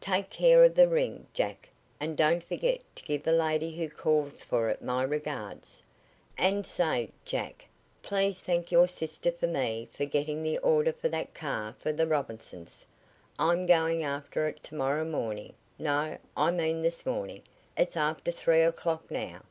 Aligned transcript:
Take 0.00 0.30
care 0.30 0.64
of 0.64 0.74
the 0.74 0.88
ring, 0.88 1.28
Jack, 1.32 1.68
and 2.00 2.16
don't 2.16 2.42
forget 2.42 2.80
to 2.96 3.04
give 3.04 3.22
the 3.22 3.30
lady 3.30 3.76
who 3.76 3.88
calls 3.88 4.42
for 4.42 4.68
it 4.68 4.82
my 4.82 5.04
regards. 5.04 5.80
And 6.36 6.66
say, 6.66 7.10
Jack, 7.24 7.64
please 8.02 8.40
thank 8.40 8.72
your 8.72 8.88
sister 8.88 9.30
for 9.30 9.46
me 9.46 9.88
for 9.92 10.04
getting 10.04 10.42
the 10.42 10.58
order 10.58 10.92
for 10.92 11.08
that 11.10 11.34
car 11.34 11.72
for 11.78 11.92
the 11.92 12.08
Robinsons. 12.08 12.84
I'm 13.38 13.64
going 13.64 14.02
after 14.02 14.48
it 14.48 14.60
to 14.64 14.74
morrow 14.74 15.04
morning 15.04 15.54
no, 15.78 16.18
I 16.36 16.50
mean 16.50 16.82
this 16.82 17.06
morning. 17.06 17.44
It's 17.76 17.96
after 17.96 18.32
three 18.32 18.62
o'clock 18.62 19.08
now." 19.08 19.42